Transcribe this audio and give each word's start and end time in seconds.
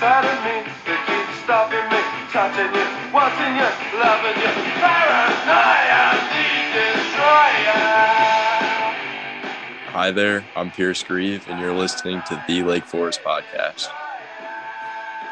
inside 0.00 0.24
of 0.24 0.40
me 0.48 0.64
that 0.88 1.00
keeps 1.04 1.44
stopping 1.44 1.84
me, 1.92 2.00
touching 2.32 2.72
you, 2.72 2.88
wanting 3.12 3.52
you, 3.52 3.68
loving 4.00 4.32
you. 4.40 4.48
Paranoia, 4.80 6.16
the 6.32 6.48
destroyer. 6.72 7.84
Hi 9.92 10.10
there, 10.10 10.42
I'm 10.56 10.70
Pierce 10.70 11.02
Grieve, 11.02 11.46
and 11.48 11.60
you're 11.60 11.74
listening 11.74 12.22
to 12.28 12.42
the 12.48 12.62
Lake 12.62 12.86
Forest 12.86 13.20
Podcast. 13.22 13.88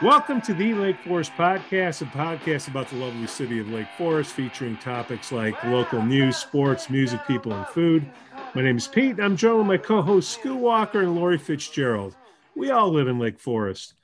Welcome 0.03 0.43
to 0.43 0.53
the 0.53 0.75
Lake 0.75 0.99
Forest 0.99 1.33
Podcast, 1.33 2.03
a 2.03 2.05
podcast 2.05 2.69
about 2.69 2.89
the 2.89 2.97
lovely 2.97 3.27
city 3.27 3.61
of 3.61 3.71
Lake 3.71 3.89
Forest, 3.97 4.33
featuring 4.33 4.77
topics 4.77 5.33
like 5.33 5.65
local 5.65 6.03
news, 6.03 6.37
sports, 6.37 6.91
music, 6.91 7.27
people, 7.27 7.55
and 7.55 7.67
food. 7.69 8.07
My 8.55 8.61
name 8.61 8.77
is 8.77 8.87
Pete. 8.87 9.19
I'm 9.19 9.35
joined 9.35 9.61
with 9.61 9.67
my 9.67 9.79
co-hosts 9.79 10.37
Skoo 10.37 10.57
Walker 10.57 11.01
and 11.01 11.17
Lori 11.17 11.39
Fitzgerald. 11.39 12.15
We 12.55 12.71
all 12.71 12.93
live 12.93 13.09
in 13.09 13.19
Lake 13.19 13.41
Forest. 13.41 13.95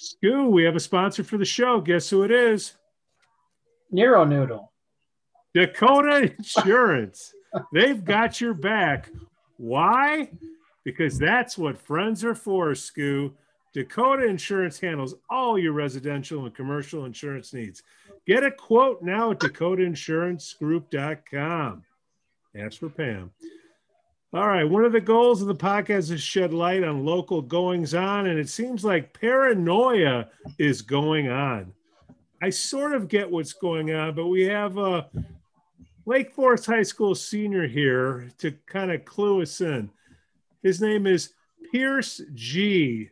Skoo, 0.00 0.50
we 0.50 0.64
have 0.64 0.74
a 0.76 0.80
sponsor 0.80 1.22
for 1.22 1.36
the 1.36 1.44
show. 1.44 1.78
Guess 1.80 2.08
who 2.08 2.22
it 2.22 2.30
is? 2.30 2.72
Nero 3.90 4.24
Noodle. 4.24 4.72
Dakota 5.52 6.32
Insurance. 6.38 7.34
They've 7.72 8.02
got 8.02 8.40
your 8.40 8.54
back. 8.54 9.10
Why? 9.58 10.30
Because 10.84 11.18
that's 11.18 11.58
what 11.58 11.76
friends 11.76 12.24
are 12.24 12.34
for, 12.34 12.70
Skoo. 12.70 13.34
Dakota 13.74 14.24
Insurance 14.24 14.80
handles 14.80 15.16
all 15.28 15.58
your 15.58 15.72
residential 15.72 16.46
and 16.46 16.54
commercial 16.54 17.04
insurance 17.04 17.52
needs. 17.52 17.82
Get 18.26 18.42
a 18.42 18.50
quote 18.50 19.02
now 19.02 19.32
at 19.32 19.40
dakotainsuranceGroup.com. 19.40 21.84
Ask 22.56 22.78
for 22.78 22.88
Pam. 22.88 23.30
All 24.32 24.46
right. 24.46 24.62
One 24.62 24.84
of 24.84 24.92
the 24.92 25.00
goals 25.00 25.42
of 25.42 25.48
the 25.48 25.56
podcast 25.56 26.12
is 26.12 26.22
shed 26.22 26.54
light 26.54 26.84
on 26.84 27.04
local 27.04 27.42
goings 27.42 27.94
on, 27.94 28.26
and 28.26 28.38
it 28.38 28.48
seems 28.48 28.84
like 28.84 29.18
paranoia 29.18 30.28
is 30.56 30.82
going 30.82 31.28
on. 31.28 31.72
I 32.40 32.50
sort 32.50 32.94
of 32.94 33.08
get 33.08 33.28
what's 33.28 33.52
going 33.52 33.92
on, 33.92 34.14
but 34.14 34.28
we 34.28 34.42
have 34.42 34.78
a 34.78 35.08
Lake 36.06 36.32
Forest 36.32 36.66
High 36.66 36.84
School 36.84 37.16
senior 37.16 37.66
here 37.66 38.30
to 38.38 38.52
kind 38.66 38.92
of 38.92 39.04
clue 39.04 39.42
us 39.42 39.60
in. 39.60 39.90
His 40.62 40.80
name 40.80 41.08
is 41.08 41.32
Pierce 41.72 42.20
G, 42.34 43.08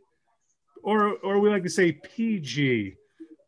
or 0.84 1.16
or 1.18 1.40
we 1.40 1.50
like 1.50 1.64
to 1.64 1.68
say 1.68 1.92
PG. 1.92 2.94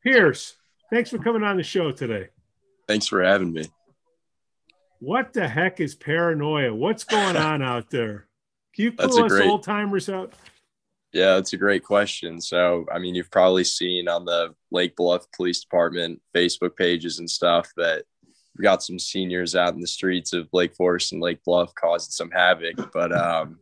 Pierce, 0.03 0.57
thanks 0.91 1.09
for 1.09 1.19
coming 1.19 1.45
on 1.45 1.57
the 1.57 1.63
show 1.63 1.93
today. 1.93 2.29
Thanks 2.89 3.07
for 3.07 3.23
having 3.23 3.53
me. 3.53 3.71
What 5.01 5.33
the 5.33 5.49
heck 5.49 5.81
is 5.81 5.95
paranoia? 5.95 6.75
What's 6.75 7.05
going 7.05 7.37
on 7.51 7.63
out 7.63 7.91
there? 7.91 8.27
Can 8.75 8.85
you 8.85 8.93
clue 8.93 9.25
us 9.25 9.33
old 9.41 9.63
timers 9.65 10.09
out? 10.09 10.33
Yeah, 11.13 11.35
that's 11.35 11.53
a 11.55 11.57
great 11.57 11.83
question. 11.83 12.41
So, 12.41 12.87
I 12.93 13.01
mean, 13.01 13.17
you've 13.17 13.31
probably 13.33 13.65
seen 13.65 14.09
on 14.09 14.25
the 14.25 14.55
Lake 14.71 14.95
Bluff 14.95 15.27
Police 15.35 15.61
Department 15.61 16.21
Facebook 16.35 16.77
pages 16.77 17.19
and 17.19 17.29
stuff 17.29 17.69
that 17.77 18.05
we 18.57 18.63
got 18.63 18.83
some 18.83 18.99
seniors 18.99 19.57
out 19.57 19.75
in 19.75 19.81
the 19.81 19.89
streets 19.89 20.33
of 20.33 20.49
Lake 20.53 20.75
Forest 20.75 21.13
and 21.13 21.21
Lake 21.21 21.43
Bluff 21.45 21.75
causing 21.75 22.13
some 22.13 22.31
havoc. 22.31 22.93
But 22.93 23.11
um, 23.11 23.59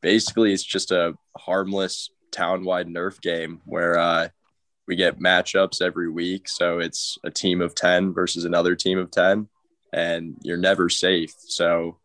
basically, 0.00 0.52
it's 0.52 0.62
just 0.62 0.92
a 0.92 1.14
harmless 1.36 2.10
town-wide 2.30 2.86
Nerf 2.86 3.20
game 3.20 3.60
where 3.64 3.98
uh, 3.98 4.28
we 4.86 4.94
get 4.94 5.18
matchups 5.18 5.82
every 5.82 6.10
week. 6.10 6.48
So 6.48 6.78
it's 6.78 7.18
a 7.24 7.30
team 7.30 7.60
of 7.60 7.74
ten 7.74 8.12
versus 8.12 8.44
another 8.44 8.76
team 8.76 8.98
of 8.98 9.10
ten, 9.10 9.48
and 9.92 10.36
you're 10.42 10.56
never 10.56 10.88
safe. 10.88 11.34
So 11.38 11.98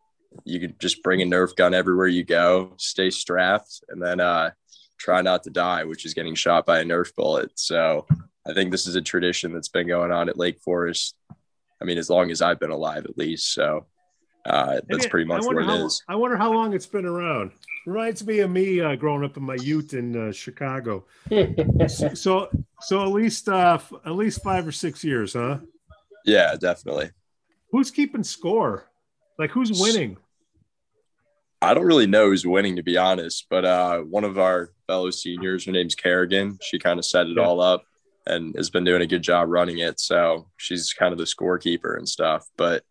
you 0.44 0.60
can 0.60 0.74
just 0.78 1.02
bring 1.02 1.22
a 1.22 1.24
Nerf 1.24 1.56
gun 1.56 1.74
everywhere 1.74 2.06
you 2.06 2.24
go, 2.24 2.72
stay 2.76 3.10
strapped, 3.10 3.82
and 3.88 4.02
then 4.02 4.20
uh, 4.20 4.50
try 4.98 5.22
not 5.22 5.44
to 5.44 5.50
die, 5.50 5.84
which 5.84 6.04
is 6.04 6.14
getting 6.14 6.34
shot 6.34 6.66
by 6.66 6.80
a 6.80 6.84
Nerf 6.84 7.14
bullet. 7.14 7.50
So 7.54 8.06
I 8.46 8.52
think 8.52 8.70
this 8.70 8.86
is 8.86 8.94
a 8.94 9.00
tradition 9.00 9.52
that's 9.52 9.68
been 9.68 9.88
going 9.88 10.12
on 10.12 10.28
at 10.28 10.38
Lake 10.38 10.60
Forest. 10.60 11.14
I 11.80 11.84
mean, 11.84 11.98
as 11.98 12.10
long 12.10 12.30
as 12.30 12.42
I've 12.42 12.60
been 12.60 12.70
alive, 12.70 13.04
at 13.04 13.16
least. 13.16 13.52
So 13.52 13.86
uh, 14.44 14.80
that's 14.88 15.06
pretty 15.06 15.26
much 15.26 15.42
I 15.42 15.46
what 15.46 15.56
wonder 15.56 15.72
it 15.72 15.78
how, 15.78 15.86
is. 15.86 16.02
I 16.08 16.16
wonder 16.16 16.36
how 16.36 16.52
long 16.52 16.72
it's 16.72 16.86
been 16.86 17.06
around. 17.06 17.52
Reminds 17.86 18.26
me 18.26 18.40
of 18.40 18.50
me 18.50 18.80
uh, 18.80 18.96
growing 18.96 19.24
up 19.24 19.36
in 19.36 19.42
my 19.42 19.54
youth 19.54 19.94
in 19.94 20.28
uh, 20.28 20.32
Chicago. 20.32 21.04
So, 22.14 22.48
so 22.80 23.02
at 23.02 23.08
least 23.08 23.48
uh, 23.48 23.74
f- 23.74 23.92
at 24.04 24.12
least 24.12 24.42
five 24.42 24.66
or 24.66 24.72
six 24.72 25.02
years, 25.02 25.32
huh? 25.32 25.58
Yeah, 26.24 26.54
definitely. 26.56 27.10
Who's 27.70 27.90
keeping 27.90 28.22
score? 28.24 28.86
Like 29.38 29.50
who's 29.50 29.80
winning? 29.80 30.16
I 31.60 31.74
don't 31.74 31.86
really 31.86 32.06
know 32.06 32.26
who's 32.26 32.46
winning, 32.46 32.76
to 32.76 32.82
be 32.82 32.96
honest, 32.96 33.46
but 33.50 33.64
uh, 33.64 33.98
one 34.00 34.24
of 34.24 34.38
our 34.38 34.70
fellow 34.86 35.10
seniors, 35.10 35.64
her 35.66 35.72
name's 35.72 35.94
Kerrigan. 35.96 36.58
She 36.62 36.78
kind 36.78 36.98
of 36.98 37.04
set 37.04 37.26
it 37.26 37.36
Yeah. 37.36 37.42
all 37.44 37.60
up 37.60 37.84
and 38.26 38.54
has 38.56 38.70
been 38.70 38.84
doing 38.84 39.02
a 39.02 39.06
good 39.06 39.22
job 39.22 39.48
running 39.48 39.78
it. 39.78 39.98
So 39.98 40.46
she's 40.56 40.92
kind 40.92 41.12
of 41.12 41.18
the 41.18 41.24
scorekeeper 41.24 41.96
and 41.96 42.08
stuff. 42.08 42.46
But 42.56 42.84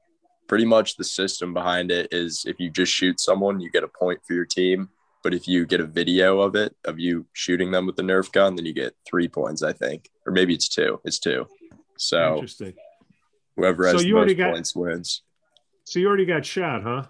pretty 0.47 0.65
much 0.65 0.97
the 0.97 1.03
system 1.05 1.53
behind 1.53 1.91
it 1.91 2.09
is 2.11 2.43
if 2.45 2.59
you 2.59 2.69
just 2.69 2.91
shoot 2.91 3.19
someone, 3.19 3.59
you 3.61 3.71
get 3.71 3.83
a 3.83 3.87
point 3.87 4.19
for 4.27 4.33
your 4.33 4.45
team. 4.45 4.89
But 5.23 5.33
if 5.33 5.47
you 5.47 5.65
get 5.65 5.79
a 5.81 5.85
video 5.85 6.39
of 6.41 6.55
it, 6.55 6.75
of 6.85 6.99
you 6.99 7.25
shooting 7.33 7.71
them 7.71 7.85
with 7.85 7.95
the 7.95 8.03
Nerf 8.03 8.31
gun, 8.31 8.55
then 8.55 8.65
you 8.65 8.73
get 8.73 8.95
three 9.05 9.27
points, 9.27 9.63
I 9.63 9.73
think. 9.73 10.09
Or 10.25 10.31
maybe 10.33 10.53
it's 10.53 10.67
two. 10.69 10.99
It's 11.05 11.19
two. 11.19 11.47
So 11.97 12.35
Interesting. 12.35 12.73
Whoever 13.57 13.83
So 13.89 13.93
has 13.93 14.05
you 14.05 14.13
the 14.13 14.17
already 14.17 14.33
most 14.35 14.37
got- 14.45 14.53
points 14.53 14.75
wins. 14.75 15.21
So 15.83 15.99
you 15.99 16.07
already 16.07 16.25
got 16.25 16.45
shot, 16.45 16.83
huh? 16.83 17.03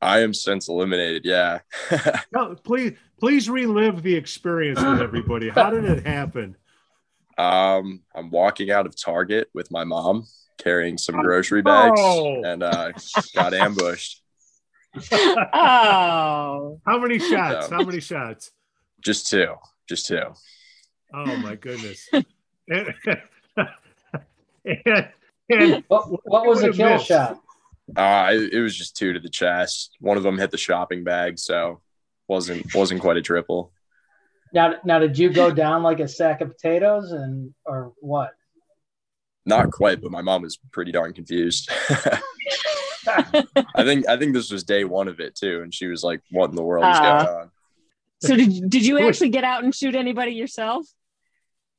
I 0.00 0.20
am 0.20 0.34
since 0.34 0.68
eliminated. 0.68 1.24
Yeah. 1.24 1.60
No, 2.32 2.54
please, 2.56 2.94
please 3.20 3.48
relive 3.50 4.02
the 4.02 4.14
experience 4.16 4.80
with 4.82 5.00
everybody. 5.00 5.48
How 5.50 5.70
did 5.70 5.84
it 5.84 6.04
happen? 6.06 6.56
Um, 7.38 8.02
I'm 8.14 8.30
walking 8.30 8.70
out 8.70 8.86
of 8.86 8.94
Target 9.00 9.48
with 9.54 9.70
my 9.70 9.84
mom 9.84 10.24
carrying 10.58 10.98
some 10.98 11.20
grocery 11.20 11.62
bags 11.62 11.98
Oh. 12.00 12.42
and 12.44 12.62
uh, 12.62 12.92
got 13.34 13.54
ambushed. 13.54 14.22
oh, 15.12 16.80
How 16.86 16.98
many 16.98 17.18
shots? 17.18 17.68
So- 17.68 17.74
How 17.76 17.82
many 17.84 18.00
shots? 18.00 18.50
Just 19.00 19.28
two, 19.28 19.54
just 19.88 20.06
two. 20.06 20.22
Oh 21.14 21.36
my 21.36 21.56
goodness. 21.56 22.08
and, 22.12 22.24
and, 24.64 25.08
and 25.60 25.84
what, 25.88 26.06
what 26.24 26.46
was 26.46 26.60
the 26.60 26.72
kill 26.72 26.90
missed? 26.90 27.06
shot? 27.06 27.38
Uh, 27.96 28.30
it, 28.32 28.54
it 28.54 28.60
was 28.60 28.76
just 28.76 28.96
two 28.96 29.12
to 29.12 29.20
the 29.20 29.28
chest. 29.28 29.96
One 30.00 30.16
of 30.16 30.22
them 30.22 30.38
hit 30.38 30.50
the 30.50 30.58
shopping 30.58 31.04
bag, 31.04 31.38
so 31.38 31.80
wasn't 32.28 32.74
wasn't 32.74 33.00
quite 33.00 33.16
a 33.16 33.22
triple. 33.22 33.72
Now, 34.54 34.74
now, 34.84 34.98
did 34.98 35.18
you 35.18 35.30
go 35.32 35.50
down 35.50 35.82
like 35.82 35.98
a 36.00 36.06
sack 36.08 36.40
of 36.42 36.50
potatoes, 36.50 37.10
and 37.12 37.52
or 37.64 37.92
what? 38.00 38.30
Not 39.44 39.72
quite, 39.72 40.00
but 40.00 40.10
my 40.12 40.22
mom 40.22 40.42
was 40.42 40.58
pretty 40.72 40.92
darn 40.92 41.12
confused. 41.12 41.70
I 43.08 43.84
think 43.84 44.08
I 44.08 44.16
think 44.16 44.32
this 44.34 44.50
was 44.50 44.62
day 44.62 44.84
one 44.84 45.08
of 45.08 45.20
it 45.20 45.34
too, 45.34 45.62
and 45.62 45.74
she 45.74 45.86
was 45.86 46.04
like, 46.04 46.20
"What 46.30 46.50
in 46.50 46.56
the 46.56 46.62
world 46.62 46.84
is 46.84 46.98
Uh. 46.98 47.02
going 47.24 47.36
on?" 47.36 47.50
So 48.22 48.36
did 48.36 48.70
did 48.70 48.86
you 48.86 49.00
actually 49.00 49.30
get 49.30 49.42
out 49.42 49.64
and 49.64 49.74
shoot 49.74 49.96
anybody 49.96 50.32
yourself? 50.32 50.86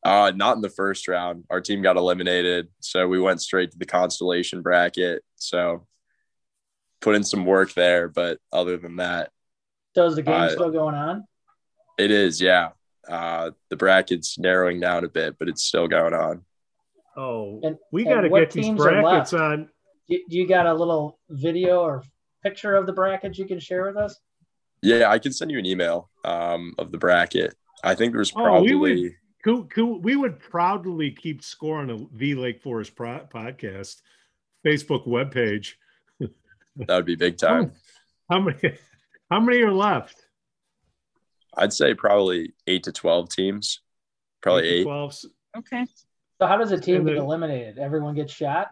Uh, 0.06 0.32
not 0.36 0.56
in 0.56 0.62
the 0.62 0.70
first 0.70 1.08
round. 1.08 1.46
Our 1.50 1.62
team 1.62 1.82
got 1.82 1.96
eliminated, 1.96 2.68
so 2.82 3.08
we 3.08 3.20
went 3.22 3.42
straight 3.42 3.72
to 3.72 3.78
the 3.78 3.86
consolation 3.86 4.62
bracket. 4.62 5.24
So 5.36 5.88
put 7.02 7.16
in 7.16 7.24
some 7.24 7.46
work 7.46 7.74
there, 7.74 8.10
but 8.10 8.40
other 8.52 8.78
than 8.78 8.98
that, 8.98 9.32
So 9.96 10.06
is 10.06 10.16
the 10.16 10.22
game 10.24 10.34
Uh, 10.34 10.50
still 10.50 10.72
going 10.72 10.96
on? 10.96 11.26
it 11.98 12.12
is 12.12 12.42
yeah. 12.42 12.70
Uh, 13.08 13.52
the 13.70 13.76
bracket's 13.76 14.38
narrowing 14.40 14.80
down 14.80 15.04
a 15.04 15.10
bit, 15.10 15.38
but 15.38 15.48
it's 15.50 15.64
still 15.64 15.88
going 15.88 16.14
on. 16.14 16.44
oh, 17.16 17.60
And- 17.64 17.78
we 17.92 18.04
got 18.06 18.22
to 18.22 18.30
get 18.30 18.52
these 18.52 18.74
brackets 18.76 19.34
on. 19.34 19.70
Do, 20.10 20.18
do 20.30 20.38
you 20.38 20.48
got 20.48 20.66
a 20.66 20.74
little 20.74 21.20
video 21.30 21.82
or 21.82 22.04
picture 22.42 22.76
of 22.76 22.88
the 22.88 22.94
brackets 22.94 23.38
you 23.38 23.46
can 23.46 23.60
share 23.60 23.86
with 23.86 23.96
us? 23.98 24.20
Yeah, 24.82 25.10
I 25.10 25.20
can 25.20 25.32
send 25.32 25.52
you 25.52 25.60
an 25.60 25.66
email 25.66 26.10
um, 26.26 26.74
of 26.78 26.92
the 26.92 26.98
bracket. 26.98 27.56
I 27.84 27.96
think 27.96 28.14
there's 28.14 28.34
Oh, 28.36 28.40
we 28.40 28.44
probably 28.44 28.76
would- 28.76 29.12
Cool, 29.44 29.66
cool. 29.66 30.00
We 30.00 30.16
would 30.16 30.40
proudly 30.40 31.12
keep 31.12 31.44
score 31.44 31.80
on 31.80 31.90
a 31.90 32.06
the 32.18 32.36
Lake 32.36 32.62
Forest 32.62 32.96
pro- 32.96 33.28
podcast 33.34 34.02
Facebook 34.66 35.06
webpage. 35.06 35.74
that 36.20 36.90
would 36.90 37.06
be 37.06 37.16
big 37.16 37.38
time. 37.38 37.74
How 38.30 38.40
many? 38.40 38.78
How 39.30 39.40
many 39.40 39.62
are 39.62 39.72
left? 39.72 40.28
I'd 41.58 41.74
say 41.74 41.94
probably 41.94 42.54
eight 42.68 42.84
to 42.84 42.92
twelve 42.92 43.30
teams, 43.30 43.82
probably 44.42 44.70
eight. 44.70 44.84
12. 44.84 45.16
Okay. 45.58 45.86
So 46.40 46.48
how 46.48 46.58
does 46.58 46.72
a 46.72 46.80
team 46.80 46.98
And 46.98 47.08
get 47.08 47.18
eliminated? 47.18 47.78
Everyone 47.78 48.16
gets 48.16 48.34
shot. 48.34 48.72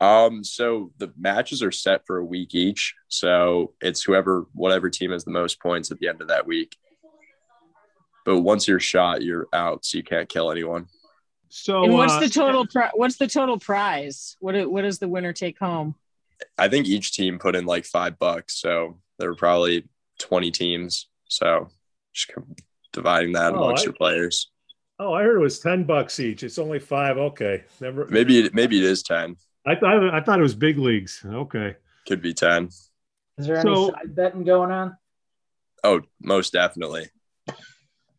Um, 0.00 0.44
so 0.44 0.92
the 0.98 1.12
matches 1.16 1.62
are 1.62 1.70
set 1.70 2.06
for 2.06 2.18
a 2.18 2.24
week 2.24 2.54
each. 2.54 2.94
So 3.08 3.74
it's 3.80 4.02
whoever, 4.02 4.46
whatever 4.52 4.90
team 4.90 5.12
has 5.12 5.24
the 5.24 5.30
most 5.30 5.60
points 5.60 5.90
at 5.90 5.98
the 5.98 6.08
end 6.08 6.20
of 6.20 6.28
that 6.28 6.46
week. 6.46 6.76
But 8.24 8.40
once 8.40 8.66
you're 8.66 8.80
shot, 8.80 9.22
you're 9.22 9.48
out, 9.52 9.84
so 9.84 9.98
you 9.98 10.04
can't 10.04 10.28
kill 10.28 10.50
anyone. 10.50 10.86
So 11.50 11.84
And 11.84 11.92
what's 11.94 12.14
uh, 12.14 12.20
the 12.20 12.28
total? 12.28 12.66
Pri- 12.66 12.90
what's 12.94 13.16
the 13.16 13.28
total 13.28 13.58
prize? 13.58 14.36
What 14.40 14.54
What 14.70 14.82
does 14.82 14.98
the 14.98 15.08
winner 15.08 15.32
take 15.32 15.58
home? 15.58 15.94
I 16.58 16.68
think 16.68 16.86
each 16.86 17.12
team 17.12 17.38
put 17.38 17.54
in 17.54 17.64
like 17.64 17.84
five 17.84 18.18
bucks, 18.18 18.58
so 18.58 18.98
there 19.18 19.28
were 19.28 19.36
probably 19.36 19.86
twenty 20.18 20.50
teams. 20.50 21.08
So 21.28 21.68
just 22.12 22.30
dividing 22.92 23.32
that 23.32 23.52
Oh, 23.52 23.56
amongst 23.64 23.82
I- 23.82 23.86
your 23.86 23.92
players. 23.94 24.50
Oh, 25.00 25.12
I 25.12 25.24
heard 25.24 25.36
it 25.36 25.40
was 25.40 25.58
10 25.58 25.82
bucks 25.82 26.20
each. 26.20 26.44
It's 26.44 26.56
only 26.56 26.78
five. 26.78 27.18
Okay. 27.18 27.64
Never. 27.80 28.06
Maybe 28.06 28.38
it, 28.44 28.54
maybe 28.54 28.78
it 28.78 28.84
is 28.84 29.02
ten. 29.02 29.36
I 29.66 29.74
thought 29.74 30.14
I 30.14 30.20
thought 30.20 30.38
it 30.38 30.42
was 30.42 30.54
big 30.54 30.78
leagues. 30.78 31.20
Okay. 31.24 31.74
Could 32.06 32.22
be 32.22 32.32
ten. 32.32 32.66
Is 33.38 33.46
there 33.46 33.56
any 33.56 33.74
So- 33.74 33.90
side 33.90 34.14
betting 34.14 34.44
going 34.44 34.70
on? 34.70 34.96
Oh, 35.82 36.00
most 36.22 36.52
definitely. 36.52 37.06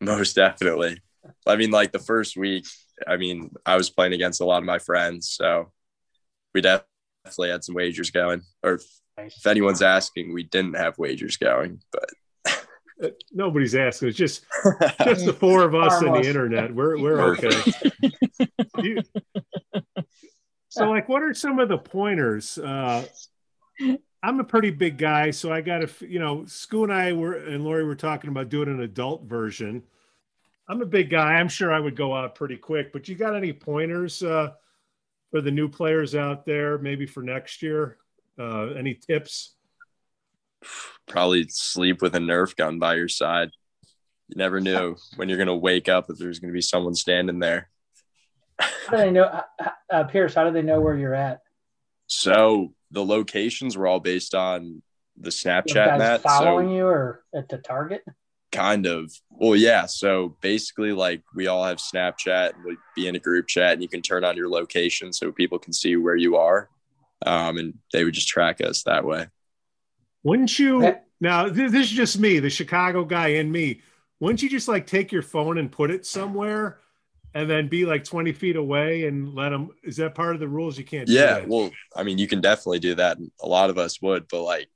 Most 0.06 0.36
definitely. 0.36 1.02
I 1.48 1.56
mean, 1.56 1.72
like 1.72 1.92
the 1.92 2.00
first 2.00 2.38
week, 2.38 2.66
I 3.08 3.18
mean, 3.18 3.52
I 3.66 3.76
was 3.76 3.90
playing 3.90 4.14
against 4.14 4.42
a 4.42 4.46
lot 4.46 4.60
of 4.60 4.64
my 4.66 4.80
friends, 4.80 5.30
so 5.32 5.72
we 6.54 6.62
definitely 6.62 7.50
had 7.50 7.64
some 7.64 7.76
wagers 7.76 8.12
going. 8.12 8.42
Or 8.64 8.80
if 9.18 9.46
anyone's 9.48 9.82
asking, 9.82 10.34
we 10.34 10.44
didn't 10.44 10.76
have 10.76 10.98
wagers 10.98 11.38
going, 11.38 11.82
but 11.92 12.10
Uh, 13.04 13.10
Nobody's 13.34 13.76
asking. 13.76 14.10
It's 14.10 14.18
just 14.18 14.46
just 15.04 15.26
the 15.26 15.34
four 15.34 15.64
of 15.64 15.76
us 15.76 16.02
and 16.02 16.16
the 16.16 16.28
internet. 16.28 16.74
We're 16.74 16.98
we're 17.00 17.22
okay. 17.34 17.52
You- 18.82 19.02
so, 20.70 20.90
like, 20.90 21.08
what 21.08 21.24
are 21.24 21.34
some 21.34 21.60
of 21.60 21.70
the 21.70 21.78
pointers? 21.78 22.58
Uh, 22.58 23.06
I'm 24.22 24.40
a 24.40 24.44
pretty 24.44 24.72
big 24.72 24.98
guy, 24.98 25.32
so 25.32 25.52
I 25.52 25.62
got 25.62 25.80
to, 25.88 26.08
you 26.08 26.20
know, 26.20 26.40
Scoo 26.40 26.84
and 26.84 26.92
I 26.92 27.14
were 27.14 27.34
and 27.36 27.64
Lori 27.64 27.86
were 27.86 27.96
talking 27.96 28.30
about 28.30 28.50
doing 28.50 28.68
an 28.68 28.82
adult 28.82 29.24
version. 29.24 29.84
I'm 30.68 30.82
a 30.82 30.86
big 30.86 31.10
guy. 31.10 31.34
I'm 31.36 31.48
sure 31.50 31.72
I 31.74 31.80
would 31.80 31.96
go 31.96 32.16
out 32.16 32.36
pretty 32.36 32.58
quick. 32.58 32.92
But 32.92 33.08
you 33.08 33.16
got 33.16 33.36
any 33.36 33.54
pointers 33.54 34.24
uh, 34.24 34.52
for 35.32 35.42
the 35.42 35.52
new 35.52 35.70
players 35.70 36.16
out 36.16 36.46
there? 36.46 36.78
Maybe 36.78 37.06
for 37.06 37.22
next 37.22 37.62
year? 37.62 37.98
Uh, 38.40 38.68
any 38.70 38.94
tips? 38.96 39.52
probably 41.08 41.46
sleep 41.50 42.02
with 42.02 42.16
a 42.16 42.20
Nerf 42.20 42.56
gun 42.56 42.80
by 42.80 42.96
your 42.96 43.08
side. 43.08 43.50
You 44.28 44.38
never 44.38 44.60
knew 44.60 44.96
when 45.16 45.30
you're 45.30 45.38
going 45.38 45.48
to 45.48 45.56
wake 45.56 45.88
up 45.88 46.10
if 46.10 46.18
there's 46.18 46.40
going 46.40 46.50
to 46.52 46.54
be 46.56 46.62
someone 46.62 46.96
standing 46.96 47.40
there. 47.40 47.70
How 48.58 48.92
do 48.92 48.98
they 48.98 49.12
know, 49.12 49.24
uh, 49.24 49.70
uh, 49.92 50.04
Pierce? 50.06 50.34
How 50.34 50.46
do 50.46 50.52
they 50.52 50.62
know 50.62 50.82
where 50.82 50.98
you're 50.98 51.14
at? 51.14 51.42
So 52.08 52.74
the 52.92 53.06
locations 53.06 53.78
were 53.78 53.86
all 53.86 54.00
based 54.00 54.34
on 54.34 54.82
the 55.18 55.28
You 55.28 55.32
Snapchat 55.32 55.74
guys 55.74 56.00
net. 56.00 56.22
following 56.22 56.70
So 56.70 56.76
you 56.76 56.86
or 56.88 57.24
at 57.36 57.50
the 57.50 57.58
target? 57.60 58.04
Kind 58.56 58.86
of 58.86 59.12
well 59.30 59.56
yeah 59.56 59.86
so 59.86 60.36
basically 60.42 60.94
like 60.94 61.22
we 61.36 61.48
all 61.48 61.64
have 61.64 61.78
snapchat 61.78 62.54
and 62.56 62.64
we'd 62.64 62.78
be 62.96 63.08
in 63.08 63.16
a 63.16 63.20
group 63.20 63.48
chat 63.48 63.74
and 63.74 63.82
you 63.82 63.90
can 63.90 64.02
turn 64.02 64.24
on 64.24 64.38
your 64.38 64.50
location 64.50 65.12
so 65.12 65.32
people 65.32 65.60
can 65.60 65.74
see 65.74 65.96
where 65.98 66.16
you 66.16 66.36
are 66.38 66.70
um, 67.26 67.58
and 67.58 67.74
they 67.94 68.04
would 68.04 68.14
just 68.14 68.28
track 68.28 68.62
us 68.62 68.84
that 68.84 69.04
way 69.06 69.28
Wouldn't 70.24 70.58
you? 70.58 70.96
Now, 71.22 71.48
this, 71.48 71.72
this 71.72 71.86
is 71.88 71.92
just 71.92 72.20
me, 72.20 72.40
the 72.40 72.50
Chicago 72.50 73.06
guy 73.06 73.28
in 73.28 73.52
me. 73.52 73.82
Wouldn't 74.20 74.42
you 74.42 74.50
just 74.50 74.68
like 74.68 74.88
take 74.88 75.12
your 75.12 75.22
phone 75.22 75.58
and 75.60 75.72
put 75.72 75.92
it 75.92 76.06
somewhere 76.06 76.80
and 77.34 77.50
then 77.50 77.68
be 77.68 77.86
like 77.86 78.04
20 78.04 78.34
feet 78.34 78.56
away 78.56 79.06
and 79.08 79.36
let 79.36 79.50
them? 79.50 79.70
Is 79.84 79.98
that 79.98 80.16
part 80.16 80.34
of 80.34 80.40
the 80.40 80.48
rules? 80.48 80.78
You 80.78 80.84
can't 80.84 81.08
do 81.08 81.14
yeah 81.14 81.36
that? 81.36 81.48
well 81.48 81.70
i 81.96 82.04
mean 82.04 82.18
you 82.18 82.28
can 82.28 82.42
definitely 82.42 82.80
do 82.80 82.96
that 82.96 83.18
and 83.18 83.32
a 83.42 83.48
lot 83.48 83.70
of 83.70 83.78
us 83.78 84.02
would 84.02 84.28
but 84.30 84.42
like 84.42 84.68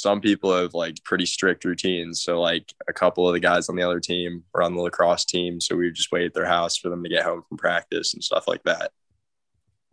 some 0.00 0.20
people 0.20 0.54
have 0.54 0.74
like 0.74 1.02
pretty 1.04 1.26
strict 1.26 1.64
routines 1.64 2.22
so 2.22 2.40
like 2.40 2.72
a 2.88 2.92
couple 2.92 3.26
of 3.26 3.32
the 3.34 3.40
guys 3.40 3.68
on 3.68 3.76
the 3.76 3.82
other 3.82 4.00
team 4.00 4.44
were 4.54 4.62
on 4.62 4.74
the 4.74 4.80
lacrosse 4.80 5.24
team 5.24 5.60
so 5.60 5.74
we 5.76 5.84
would 5.86 5.94
just 5.94 6.12
wait 6.12 6.24
at 6.26 6.34
their 6.34 6.46
house 6.46 6.76
for 6.76 6.88
them 6.88 7.02
to 7.02 7.08
get 7.08 7.24
home 7.24 7.42
from 7.48 7.58
practice 7.58 8.14
and 8.14 8.22
stuff 8.22 8.46
like 8.46 8.62
that 8.64 8.92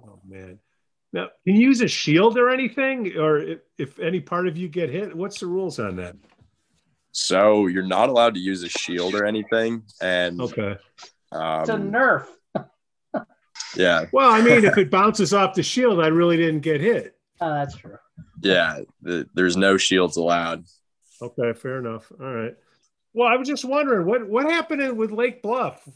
Oh, 0.08 0.20
man. 0.28 0.60
Now, 1.14 1.30
can 1.46 1.56
you 1.56 1.62
use 1.70 1.82
a 1.82 1.88
shield 1.88 2.38
or 2.38 2.50
anything? 2.50 3.18
Or 3.18 3.40
if, 3.40 3.60
if 3.80 3.98
any 4.00 4.20
part 4.20 4.48
of 4.48 4.56
you 4.58 4.68
get 4.68 4.90
hit, 4.92 5.16
what's 5.16 5.40
the 5.40 5.48
rules 5.48 5.80
on 5.80 5.96
that? 5.96 6.16
so 7.12 7.68
you're 7.68 7.82
not 7.88 8.10
allowed 8.10 8.34
to 8.36 8.40
use 8.42 8.62
a 8.62 8.70
shield 8.70 9.16
or 9.16 9.26
anything 9.26 9.82
and 10.02 10.40
Okay. 10.42 10.76
um, 11.32 11.62
It's 11.62 11.70
a 11.70 11.78
Nerf. 11.78 12.28
yeah 13.76 14.06
Well, 14.12 14.30
I 14.30 14.42
mean, 14.42 14.64
if 14.66 14.78
it 14.78 14.92
bounces 14.92 15.34
off 15.34 15.56
the 15.56 15.64
shield, 15.64 16.00
I 16.02 16.08
really 16.08 16.38
didn't 16.38 16.60
get 16.62 16.82
hit. 16.82 17.16
Oh, 17.42 17.50
that's 17.54 17.76
true. 17.78 17.98
Yeah, 18.42 18.82
the, 19.02 19.28
there's 19.34 19.58
no 19.58 19.78
shields 19.78 20.18
allowed. 20.18 20.66
Okay, 21.22 21.54
fair 21.54 21.80
enough. 21.80 22.12
All 22.20 22.34
right. 22.34 22.56
Well, 23.14 23.28
I 23.28 23.36
was 23.38 23.48
just 23.48 23.66
wondering 23.66 24.06
what 24.06 24.28
what 24.28 24.46
happened 24.46 24.98
with 24.98 25.12
Lake 25.12 25.42
Bluff. 25.42 25.88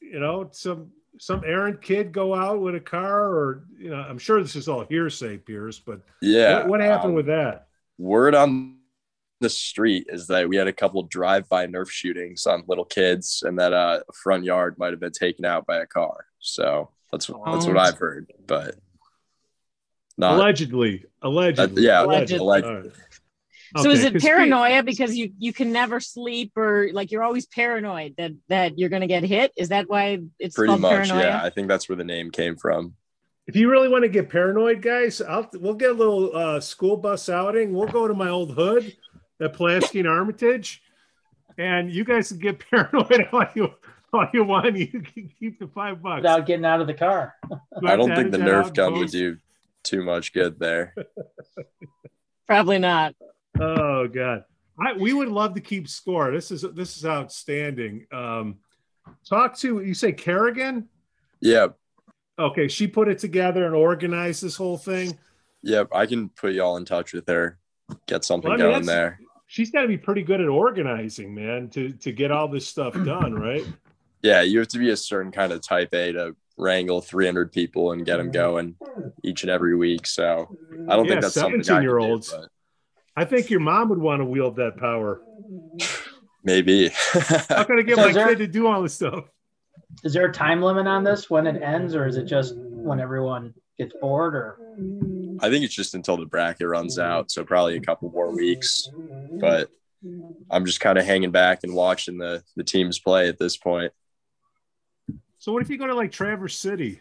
You 0.00 0.20
know, 0.20 0.48
some 0.52 0.90
some 1.18 1.42
errant 1.46 1.80
kid 1.80 2.12
go 2.12 2.34
out 2.34 2.60
with 2.60 2.74
a 2.74 2.80
car, 2.80 3.28
or 3.28 3.64
you 3.78 3.90
know, 3.90 3.96
I'm 3.96 4.18
sure 4.18 4.42
this 4.42 4.56
is 4.56 4.68
all 4.68 4.84
hearsay, 4.84 5.38
Pierce. 5.38 5.78
But 5.78 6.02
Yeah. 6.20 6.58
what, 6.58 6.68
what 6.68 6.80
happened 6.80 7.10
um, 7.10 7.14
with 7.14 7.26
that? 7.26 7.68
word 7.98 8.34
on 8.34 8.76
the 9.40 9.48
street 9.48 10.06
is 10.08 10.26
that 10.26 10.48
we 10.48 10.56
had 10.56 10.66
a 10.66 10.72
couple 10.72 11.02
drive-by 11.02 11.66
Nerf 11.66 11.88
shootings 11.88 12.46
on 12.46 12.64
little 12.66 12.84
kids, 12.84 13.42
and 13.46 13.58
that 13.58 13.72
uh, 13.72 14.00
a 14.08 14.12
front 14.12 14.44
yard 14.44 14.78
might 14.78 14.92
have 14.92 15.00
been 15.00 15.12
taken 15.12 15.44
out 15.44 15.66
by 15.66 15.78
a 15.78 15.86
car. 15.86 16.26
So 16.40 16.90
that's 17.10 17.26
that's 17.26 17.66
what. 17.66 17.76
I've 17.76 17.98
heard, 17.98 18.32
but 18.46 18.76
not. 20.18 20.34
allegedly, 20.36 21.04
allegedly. 21.22 21.82
yeah, 21.82 22.02
Allegedly. 22.04 22.38
alleged- 22.44 22.66
All 22.66 22.74
right. 22.74 22.92
So 23.78 23.90
is 23.90 24.04
it 24.04 24.08
it 24.08 24.12
'cause 24.14 24.22
paranoia 24.22 24.82
because 24.82 25.14
you 25.16 25.32
you 25.38 25.52
can 25.52 25.70
never 25.72 26.00
sleep 26.00 26.52
or 26.56 26.88
like 26.92 27.10
you're 27.10 27.24
always 27.24 27.44
paranoid 27.46 28.14
that 28.16 28.32
that 28.48 28.78
you're 28.78 28.88
going 28.88 29.02
to 29.02 29.08
get 29.08 29.22
hit? 29.24 29.52
Is 29.56 29.68
that 29.68 29.88
why 29.88 30.20
it's 30.38 30.54
pretty 30.54 30.76
much. 30.78 30.90
paranoia? 30.90 31.20
Yeah, 31.20 31.42
I 31.42 31.50
think 31.50 31.68
that's 31.68 31.86
where 31.88 31.96
the 31.96 32.04
name 32.04 32.30
came 32.30 32.56
from. 32.56 32.94
If 33.46 33.54
you 33.56 33.68
really 33.70 33.88
want 33.88 34.04
to 34.04 34.08
get 34.08 34.30
paranoid, 34.30 34.80
guys, 34.80 35.20
I'll 35.20 35.50
we'll 35.54 35.74
get 35.74 35.90
a 35.90 35.94
little 35.94 36.34
uh, 36.34 36.60
school 36.60 36.96
bus 36.96 37.28
outing. 37.28 37.74
We'll 37.74 37.88
go 37.88 38.08
to 38.08 38.14
my 38.14 38.28
old 38.30 38.54
hood 38.54 38.96
at 39.40 39.52
Pulaski 39.52 39.98
and 39.98 40.08
Armitage, 40.08 40.80
and 41.58 41.90
you 41.92 42.04
guys 42.04 42.28
can 42.28 42.38
get 42.38 42.58
paranoid 42.70 43.28
all 43.32 43.44
you 43.54 43.74
all 44.12 44.26
you 44.32 44.44
want. 44.44 44.76
You 44.76 44.86
can 45.02 45.30
keep 45.38 45.58
the 45.58 45.66
five 45.68 46.00
bucks. 46.02 46.18
Without 46.22 46.46
getting 46.46 46.64
out 46.64 46.80
of 46.80 46.86
the 46.86 46.94
car. 46.94 47.34
I 47.84 47.96
don't 47.96 48.14
think 48.14 48.30
the 48.30 48.38
Get 48.38 48.48
out 48.48 48.66
Nerf 48.66 48.74
gun 48.74 48.94
would 48.94 49.10
do 49.10 49.36
too 49.86 50.02
much 50.02 50.32
good 50.32 50.58
there. 50.58 50.94
Probably 52.46 52.78
not. 52.78 53.14
Oh 53.58 54.06
God, 54.08 54.44
I, 54.78 54.92
we 54.92 55.12
would 55.12 55.28
love 55.28 55.54
to 55.54 55.60
keep 55.60 55.88
score. 55.88 56.30
This 56.32 56.50
is 56.50 56.62
this 56.74 56.96
is 56.96 57.06
outstanding. 57.06 58.06
Um, 58.12 58.56
talk 59.28 59.56
to 59.58 59.80
you 59.80 59.94
say 59.94 60.12
Kerrigan. 60.12 60.88
Yeah, 61.40 61.68
Okay, 62.38 62.68
she 62.68 62.86
put 62.86 63.08
it 63.08 63.18
together 63.18 63.64
and 63.64 63.74
organized 63.74 64.42
this 64.42 64.56
whole 64.56 64.76
thing. 64.76 65.18
yep. 65.62 65.88
I 65.92 66.04
can 66.06 66.28
put 66.28 66.52
y'all 66.52 66.76
in 66.76 66.84
touch 66.84 67.14
with 67.14 67.26
her. 67.28 67.58
Get 68.06 68.24
something 68.24 68.50
Well, 68.50 68.60
I 68.60 68.62
mean, 68.62 68.72
going 68.72 68.86
there. 68.86 69.20
She's 69.46 69.70
got 69.70 69.82
to 69.82 69.88
be 69.88 69.96
pretty 69.96 70.22
good 70.22 70.40
at 70.40 70.48
organizing, 70.48 71.34
man, 71.34 71.70
to 71.70 71.92
to 71.92 72.12
get 72.12 72.30
all 72.30 72.48
this 72.48 72.66
stuff 72.66 72.92
done, 73.04 73.34
right? 73.34 73.64
Yeah, 74.22 74.42
you 74.42 74.58
have 74.58 74.68
to 74.68 74.78
be 74.78 74.90
a 74.90 74.96
certain 74.96 75.30
kind 75.30 75.52
of 75.52 75.60
type 75.60 75.94
A 75.94 76.10
to 76.12 76.34
wrangle 76.56 77.00
300 77.00 77.52
people 77.52 77.92
and 77.92 78.04
get 78.06 78.16
them 78.16 78.30
going 78.30 78.76
each 79.22 79.42
and 79.42 79.50
every 79.50 79.76
week. 79.76 80.06
So 80.06 80.56
I 80.88 80.96
don't 80.96 81.04
Yeah, 81.06 81.10
think 81.12 81.22
that's 81.22 81.34
something 81.34 81.60
I 81.60 81.62
can 81.62 81.62
do, 81.62 81.72
17-year-olds. 81.90 82.32
but 82.32 82.48
I 83.16 83.24
think 83.24 83.50
your 83.50 83.60
mom 83.60 83.88
would 83.90 83.98
want 83.98 84.20
to 84.20 84.24
wield 84.24 84.56
that 84.56 84.76
power. 84.78 85.20
maybe. 86.44 86.90
I'm 87.50 87.66
gonna 87.66 87.82
get 87.82 87.96
So 87.96 88.06
my 88.06 88.12
there- 88.12 88.28
kid 88.28 88.38
to 88.38 88.46
do 88.46 88.66
all 88.66 88.82
this 88.82 88.94
stuff. 88.94 89.24
Is 90.04 90.12
there 90.12 90.26
a 90.28 90.32
time 90.32 90.62
limit 90.62 90.86
on 90.86 91.04
this 91.04 91.30
when 91.30 91.46
it 91.46 91.62
ends, 91.62 91.94
or 91.94 92.06
is 92.06 92.16
it 92.16 92.24
just 92.24 92.54
when 92.56 93.00
everyone 93.00 93.54
gets 93.78 93.94
bored? 94.00 94.34
Or 94.34 94.58
I 95.40 95.48
think 95.48 95.64
it's 95.64 95.74
just 95.74 95.94
until 95.94 96.16
the 96.16 96.26
bracket 96.26 96.66
runs 96.66 96.98
out, 96.98 97.30
so 97.30 97.44
probably 97.44 97.76
a 97.76 97.80
couple 97.80 98.10
more 98.10 98.30
weeks. 98.34 98.88
But 99.40 99.70
I'm 100.50 100.64
just 100.66 100.80
kind 100.80 100.98
of 100.98 101.04
hanging 101.06 101.30
back 101.30 101.60
and 101.62 101.74
watching 101.74 102.18
the 102.18 102.42
the 102.56 102.64
teams 102.64 102.98
play 102.98 103.28
at 103.28 103.38
this 103.38 103.56
point. 103.56 103.92
So 105.46 105.52
what 105.52 105.62
if 105.62 105.70
you 105.70 105.78
go 105.78 105.86
to 105.86 105.94
like 105.94 106.10
Traverse 106.10 106.58
City? 106.58 107.00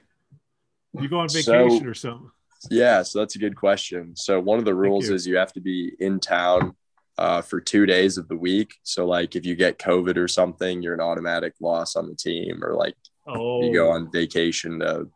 You 0.93 1.07
go 1.09 1.17
on 1.17 1.29
So- 1.29 1.39
vacation 1.51 1.87
or 1.87 1.95
something? 1.95 2.29
Yeah, 2.69 3.01
so 3.01 3.17
that's 3.17 3.35
a 3.35 3.39
good 3.39 3.55
question. 3.55 4.15
So 4.15 4.39
one 4.39 4.59
of 4.59 4.65
the 4.65 4.75
rules 4.75 5.09
you. 5.09 5.15
is 5.15 5.25
you 5.25 5.35
have 5.37 5.51
to 5.53 5.59
be 5.59 5.93
in 5.99 6.19
town 6.19 6.75
uh, 7.17 7.41
for 7.41 7.59
two 7.59 7.87
days 7.87 8.19
of 8.19 8.27
the 8.27 8.35
week. 8.37 8.75
So 8.83 9.07
like 9.07 9.35
if 9.35 9.47
you 9.47 9.55
get 9.55 9.79
COVID 9.79 10.15
or 10.17 10.27
something, 10.27 10.83
you're 10.83 10.93
an 10.93 11.01
automatic 11.01 11.55
loss 11.59 11.95
on 11.95 12.07
the 12.07 12.13
team, 12.13 12.63
or 12.63 12.75
like 12.75 12.93
Oh, 13.25 13.63
you 13.63 13.73
go 13.73 13.89
on 13.89 14.11
vacation 14.11 14.77
to 14.81 15.07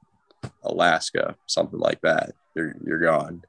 Alaska, 0.63 1.35
something 1.45 1.79
like 1.79 2.01
that. 2.01 2.31
You're 2.55 2.77
you're 2.83 2.99
gone. 2.99 3.43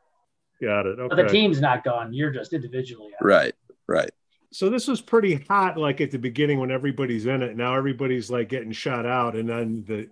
got 0.60 0.84
it. 0.84 0.98
but 1.08 1.16
the 1.16 1.24
team's 1.24 1.58
not 1.58 1.84
gone. 1.84 2.12
You're 2.12 2.32
just 2.32 2.52
individually. 2.52 3.12
out. 3.14 3.24
Right, 3.24 3.54
right. 3.86 4.10
So 4.52 4.68
this 4.68 4.88
was 4.88 5.00
pretty 5.00 5.44
hot, 5.48 5.76
like 5.76 6.00
at 6.00 6.10
the 6.10 6.18
beginning 6.18 6.58
when 6.58 6.70
everybody's 6.70 7.26
in 7.26 7.42
it. 7.42 7.56
Now 7.56 7.76
everybody's 7.76 8.30
like 8.30 8.48
getting 8.48 8.72
shot 8.72 9.06
out, 9.06 9.36
and 9.36 9.48
then 9.48 9.84
the 9.86 10.08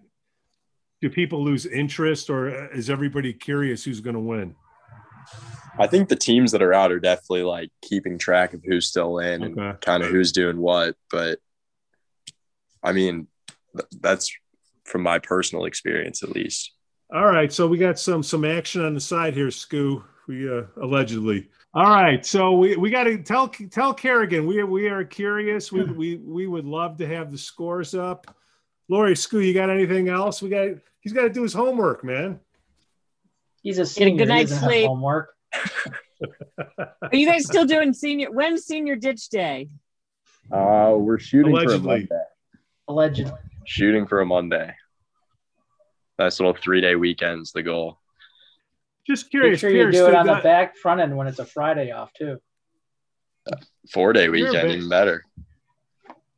do 1.01 1.11
people 1.11 1.43
lose 1.45 1.65
interest, 1.67 2.29
or 2.31 2.73
is 2.73 2.91
everybody 2.91 3.33
curious 3.33 3.85
who's 3.85 4.01
going 4.01 4.15
to 4.15 4.21
win? 4.21 4.55
I 5.79 5.87
think 5.87 6.09
the 6.09 6.17
teams 6.17 6.51
that 6.53 6.63
are 6.63 6.75
out 6.75 6.91
are 6.91 6.99
definitely 6.99 7.45
like 7.45 7.71
keeping 7.83 8.19
track 8.19 8.53
of 8.53 8.63
who's 8.65 8.87
still 8.89 9.19
in 9.19 9.45
Okay. 9.45 9.61
and 9.61 9.81
kind 9.81 10.03
of 10.03 10.11
who's 10.11 10.33
doing 10.33 10.59
what. 10.59 10.97
But 11.11 11.39
I 12.83 12.93
mean, 12.93 13.29
that's 14.01 14.33
from 14.85 15.03
my 15.03 15.19
personal 15.21 15.67
experience 15.67 16.23
at 16.23 16.31
least. 16.31 16.73
All 17.15 17.27
right, 17.27 17.53
so 17.53 17.67
we 17.67 17.79
got 17.79 17.99
some 17.99 18.23
some 18.23 18.45
action 18.45 18.85
on 18.85 18.95
the 18.95 19.01
side 19.01 19.35
here, 19.35 19.49
Scoo. 19.49 20.03
We 20.27 20.51
uh, 20.51 20.65
allegedly. 20.83 21.49
All 21.79 21.85
right, 21.85 22.27
so 22.27 22.55
we, 22.57 22.75
we 22.75 22.91
got 22.91 23.05
to 23.05 23.23
tell 23.23 23.47
tell 23.47 23.95
Kerrigan 23.95 24.49
we 24.49 24.59
are 24.59 24.67
we 24.67 24.89
are 24.89 25.05
curious. 25.05 25.71
We 25.71 25.85
we 25.85 26.17
we 26.17 26.49
would 26.49 26.65
love 26.65 26.97
to 26.97 27.07
have 27.07 27.31
the 27.31 27.39
scores 27.39 27.95
up. 27.95 28.35
Lori, 28.89 29.15
Scoo, 29.15 29.47
you 29.47 29.55
got 29.55 29.71
anything 29.71 30.09
else? 30.09 30.43
We 30.43 30.49
got 30.49 30.71
he's 30.99 31.13
got 31.13 31.23
to 31.23 31.31
do 31.31 31.45
his 31.45 31.53
homework, 31.53 32.03
man. 32.03 32.41
He's 33.63 33.79
a 33.79 33.83
Get 33.83 33.85
a 33.85 33.91
senior. 33.91 34.17
good 34.17 34.29
he 34.29 34.35
night's 34.35 34.59
sleep. 34.59 34.89
Homework. 34.89 35.29
Are 36.79 37.11
you 37.13 37.29
guys 37.29 37.45
still 37.45 37.65
doing 37.65 37.93
senior? 37.93 38.33
When's 38.33 38.65
senior 38.65 38.97
ditch 38.97 39.29
day? 39.29 39.69
Uh, 40.51 40.95
we're 40.97 41.21
shooting 41.21 41.53
Allegedly. 41.53 41.77
for 41.79 41.85
a 41.85 41.99
Monday. 41.99 42.25
Allegedly. 42.89 43.39
Shooting 43.67 44.05
for 44.09 44.21
a 44.21 44.27
Monday. 44.27 44.75
Nice 46.19 46.41
little 46.41 46.57
three 46.61 46.81
day 46.81 46.97
weekend's 46.97 47.53
the 47.53 47.63
goal. 47.63 48.01
Just 49.09 49.31
curious. 49.31 49.63
Make 49.63 49.71
curious, 49.71 49.71
sure 49.71 49.71
you 49.71 49.77
Pierce. 49.85 49.95
do 49.95 50.07
it 50.07 50.11
did 50.11 50.17
on 50.17 50.27
the 50.27 50.43
back 50.43 50.77
front 50.77 51.01
end 51.01 51.17
when 51.17 51.27
it's 51.27 51.39
a 51.39 51.47
Friday 51.47 51.91
off 51.93 52.13
too. 52.13 52.39
Four 53.91 54.13
day 54.13 54.29
weekend, 54.29 54.71
even 54.71 54.89
better. 54.89 55.25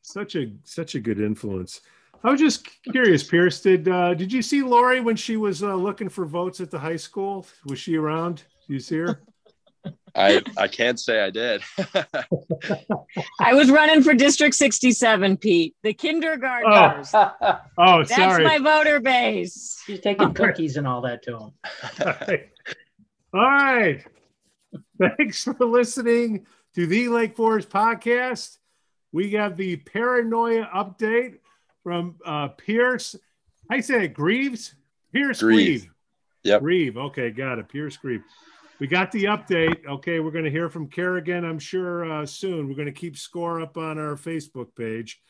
such 0.03 0.37
a 0.37 0.53
such 0.63 0.95
a 0.95 1.01
good 1.01 1.21
influence. 1.21 1.81
I 2.23 2.31
was 2.31 2.39
just 2.39 2.69
curious, 2.85 3.25
Pierce. 3.25 3.61
Did 3.61 3.89
uh, 3.89 4.15
did 4.15 4.33
you 4.33 4.43
see 4.43 4.63
Lori 4.63 5.01
when 5.01 5.17
she 5.17 5.37
was 5.37 5.63
uh, 5.65 5.75
looking 5.75 6.09
for 6.09 6.27
votes 6.27 6.61
at 6.61 6.71
the 6.71 6.79
high 6.79 6.97
school? 6.97 7.47
Was 7.65 7.81
she 7.81 7.97
around? 7.97 8.45
Did 8.67 8.75
you 8.75 8.81
see 8.81 8.99
her? 8.99 9.21
I 10.15 10.43
I 10.57 10.69
can't 10.69 10.99
say 10.99 11.21
I 11.21 11.31
did. 11.31 11.63
I 13.41 13.55
was 13.55 13.71
running 13.71 14.03
for 14.03 14.15
District 14.15 14.55
67, 14.55 15.37
Pete. 15.37 15.75
The 15.83 15.93
kindergartners. 15.93 17.11
Oh, 17.15 17.33
That's 17.79 18.15
sorry. 18.15 18.45
my 18.45 18.59
voter 18.59 19.01
base. 19.01 19.83
She's 19.87 20.01
taking 20.01 20.33
cookies 20.35 20.77
and 20.77 20.87
all 20.87 21.03
that 21.03 21.23
to 21.25 21.31
them. 21.33 22.41
All 23.33 23.41
right. 23.41 24.05
Thanks 24.99 25.45
for 25.45 25.57
listening 25.65 26.47
to 26.75 26.87
the 26.87 27.09
Lake 27.09 27.37
Forest 27.37 27.71
podcast. 27.71 28.59
We 29.13 29.31
got 29.31 29.57
the 29.57 29.77
paranoia 29.77 30.69
update 30.75 31.39
from 31.83 32.17
uh, 32.25 32.49
Pierce. 32.49 33.17
I 33.71 33.81
say 33.81 34.05
it, 34.05 34.15
Greaves? 34.15 34.75
Pierce 35.13 35.41
Grieve. 35.41 35.81
Grieve. 35.83 35.91
Yep. 36.45 36.61
Grieve. 36.63 36.97
Okay, 36.97 37.31
got 37.31 37.59
it. 37.59 37.69
Pierce 37.69 37.97
Grieve. 37.97 38.23
We 38.81 38.87
got 38.87 39.13
the 39.13 39.25
update. 39.25 39.87
Okay, 39.87 40.21
we're 40.21 40.31
going 40.31 40.47
to 40.47 40.51
hear 40.51 40.71
from 40.71 40.89
Kerrigan, 40.89 41.45
I'm 41.45 41.59
sure, 41.59 42.11
uh, 42.11 42.25
soon. 42.25 42.67
We're 42.67 42.75
going 42.75 42.87
to 42.87 42.93
keep 42.93 43.17
score 43.17 43.61
up 43.61 43.77
on 43.77 43.99
our 43.99 44.17
Facebook 44.17 44.75
page. 44.75 45.21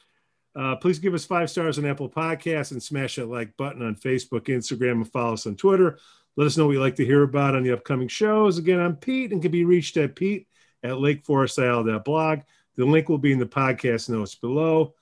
Uh, 0.55 0.77
please 0.77 1.01
give 1.01 1.15
us 1.15 1.25
five 1.25 1.51
stars 1.51 1.77
on 1.77 1.85
Apple 1.85 2.09
Podcasts 2.09 2.71
and 2.71 2.81
smash 2.81 3.17
that 3.17 3.27
like 3.27 3.57
button 3.57 3.83
on 3.83 3.97
Facebook, 3.97 4.47
Instagram, 4.47 4.93
and 4.93 5.13
follow 5.13 5.33
us 5.33 5.47
on 5.47 5.57
Twitter. 5.57 5.99
Let 6.37 6.47
us 6.47 6.57
know 6.57 6.67
what 6.67 6.73
you'd 6.73 6.81
like 6.81 6.97
to 6.97 7.05
hear 7.05 7.25
about 7.25 7.57
on 7.57 7.65
the 7.65 7.73
upcoming 7.73 8.09
shows. 8.09 8.57
Again, 8.57 8.79
I'm 8.79 8.97
Pete 8.97 9.33
and 9.33 9.43
can 9.43 9.51
be 9.51 9.65
reached 9.65 9.97
at 9.97 10.15
Pete 10.15 10.47
at 10.85 10.93
lakeforestil.blog. 10.93 12.41
The 12.77 12.85
link 12.85 13.09
will 13.09 13.19
be 13.19 13.33
in 13.33 13.41
the 13.41 13.47
podcast 13.47 14.09
notes 14.09 14.37
below. 14.37 14.95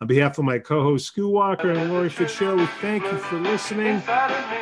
On 0.00 0.06
behalf 0.06 0.38
of 0.38 0.44
my 0.44 0.60
co-host 0.60 1.14
Scoo 1.14 1.30
Walker 1.30 1.72
and 1.72 1.92
Lori 1.92 2.08
Fitzgerald, 2.08 2.60
we 2.60 2.66
thank 2.80 3.02
you 3.02 3.18
for 3.18 3.38
listening. 3.40 4.00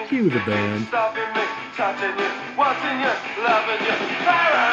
Cue 0.08 0.30
the 0.30 0.38
band. 0.46 1.43
Touching 1.76 2.16
you, 2.16 2.30
wanting 2.56 3.00
you, 3.00 3.10
loving 3.42 3.84
you. 3.84 3.94
Destroyer. 4.06 4.63